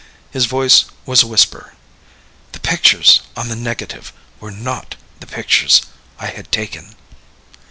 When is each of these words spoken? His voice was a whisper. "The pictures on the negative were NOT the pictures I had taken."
His 0.31 0.47
voice 0.47 0.85
was 1.05 1.21
a 1.21 1.27
whisper. 1.27 1.73
"The 2.53 2.59
pictures 2.59 3.21
on 3.37 3.49
the 3.49 3.55
negative 3.55 4.11
were 4.39 4.49
NOT 4.49 4.95
the 5.19 5.27
pictures 5.27 5.83
I 6.17 6.25
had 6.25 6.51
taken." 6.51 6.95